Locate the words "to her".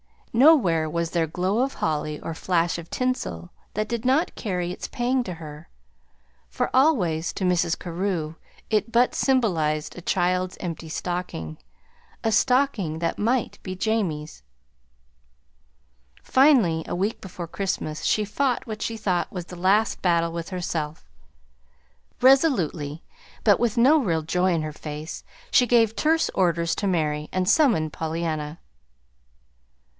5.25-5.69